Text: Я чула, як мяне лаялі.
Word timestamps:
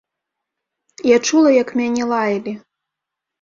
Я 1.09 1.17
чула, 1.27 1.51
як 1.57 1.69
мяне 1.81 2.03
лаялі. 2.13 2.57